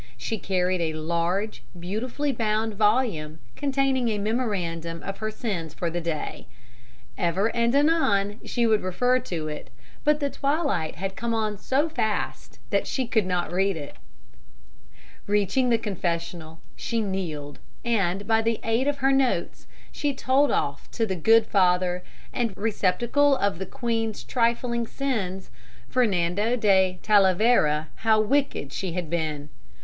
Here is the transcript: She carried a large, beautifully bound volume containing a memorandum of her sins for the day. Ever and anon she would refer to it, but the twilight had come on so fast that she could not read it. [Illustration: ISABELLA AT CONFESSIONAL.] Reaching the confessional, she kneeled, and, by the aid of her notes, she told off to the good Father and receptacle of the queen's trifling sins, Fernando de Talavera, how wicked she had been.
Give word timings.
She 0.17 0.39
carried 0.39 0.81
a 0.81 0.93
large, 0.97 1.61
beautifully 1.79 2.31
bound 2.31 2.73
volume 2.73 3.37
containing 3.55 4.07
a 4.09 4.17
memorandum 4.17 5.03
of 5.03 5.19
her 5.19 5.29
sins 5.29 5.75
for 5.75 5.91
the 5.91 6.01
day. 6.01 6.47
Ever 7.19 7.55
and 7.55 7.75
anon 7.75 8.39
she 8.43 8.65
would 8.65 8.81
refer 8.81 9.19
to 9.19 9.47
it, 9.47 9.69
but 10.03 10.19
the 10.19 10.31
twilight 10.31 10.95
had 10.95 11.15
come 11.15 11.35
on 11.35 11.55
so 11.59 11.87
fast 11.87 12.57
that 12.71 12.87
she 12.87 13.05
could 13.05 13.27
not 13.27 13.51
read 13.51 13.77
it. 13.77 13.95
[Illustration: 15.27 15.27
ISABELLA 15.27 15.27
AT 15.27 15.27
CONFESSIONAL.] 15.27 15.27
Reaching 15.27 15.69
the 15.69 15.77
confessional, 15.77 16.59
she 16.75 17.01
kneeled, 17.01 17.59
and, 17.85 18.25
by 18.25 18.41
the 18.41 18.59
aid 18.63 18.87
of 18.87 18.97
her 19.05 19.11
notes, 19.11 19.67
she 19.91 20.15
told 20.15 20.49
off 20.49 20.89
to 20.89 21.05
the 21.05 21.15
good 21.15 21.45
Father 21.45 22.03
and 22.33 22.57
receptacle 22.57 23.37
of 23.37 23.59
the 23.59 23.67
queen's 23.67 24.23
trifling 24.23 24.87
sins, 24.87 25.51
Fernando 25.87 26.55
de 26.55 26.97
Talavera, 27.03 27.89
how 27.97 28.19
wicked 28.19 28.73
she 28.73 28.93
had 28.93 29.07
been. 29.07 29.49